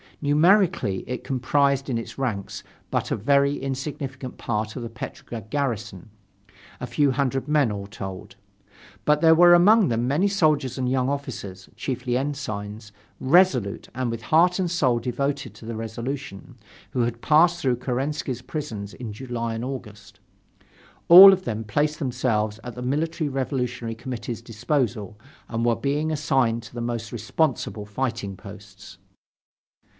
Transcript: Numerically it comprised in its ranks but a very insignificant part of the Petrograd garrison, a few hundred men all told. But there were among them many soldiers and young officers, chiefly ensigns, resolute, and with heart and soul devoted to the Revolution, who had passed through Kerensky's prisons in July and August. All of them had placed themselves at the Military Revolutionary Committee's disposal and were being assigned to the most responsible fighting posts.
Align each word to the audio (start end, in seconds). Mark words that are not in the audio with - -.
Numerically 0.19 1.03
it 1.07 1.23
comprised 1.23 1.87
in 1.89 1.97
its 1.97 2.17
ranks 2.17 2.63
but 2.89 3.11
a 3.11 3.15
very 3.15 3.57
insignificant 3.59 4.37
part 4.37 4.75
of 4.75 4.81
the 4.81 4.89
Petrograd 4.89 5.51
garrison, 5.51 6.09
a 6.79 6.87
few 6.87 7.11
hundred 7.11 7.47
men 7.47 7.71
all 7.71 7.85
told. 7.87 8.35
But 9.05 9.21
there 9.21 9.35
were 9.35 9.53
among 9.55 9.89
them 9.89 10.07
many 10.07 10.27
soldiers 10.27 10.77
and 10.77 10.89
young 10.89 11.07
officers, 11.09 11.69
chiefly 11.75 12.17
ensigns, 12.17 12.91
resolute, 13.19 13.89
and 13.93 14.09
with 14.09 14.23
heart 14.23 14.57
and 14.57 14.69
soul 14.69 14.97
devoted 14.99 15.53
to 15.55 15.65
the 15.65 15.75
Revolution, 15.75 16.55
who 16.91 17.01
had 17.01 17.21
passed 17.21 17.59
through 17.59 17.77
Kerensky's 17.77 18.41
prisons 18.43 18.95
in 18.95 19.13
July 19.13 19.53
and 19.55 19.65
August. 19.65 20.19
All 21.09 21.31
of 21.31 21.45
them 21.45 21.57
had 21.59 21.67
placed 21.67 21.99
themselves 21.99 22.59
at 22.63 22.73
the 22.73 22.81
Military 22.83 23.29
Revolutionary 23.29 23.95
Committee's 23.95 24.41
disposal 24.41 25.19
and 25.47 25.63
were 25.63 25.75
being 25.75 26.11
assigned 26.11 26.63
to 26.63 26.73
the 26.73 26.81
most 26.81 27.11
responsible 27.11 27.85
fighting 27.85 28.35
posts. 28.35 28.97